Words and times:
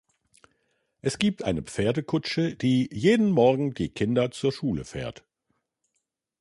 Es 1.03 1.19
gibt 1.19 1.43
eine 1.43 1.61
Pferdekutsche, 1.61 2.55
die 2.55 2.89
jeden 2.91 3.29
Morgen 3.29 3.75
die 3.75 3.89
Kinder 3.89 4.31
zur 4.31 4.51
Schule 4.51 4.83
fährt. 4.83 5.23